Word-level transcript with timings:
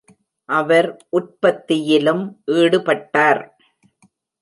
அவர் 0.49 0.89
உற்பத்தியிலும் 1.09 2.23
ஈடுபட்டார். 2.51 3.43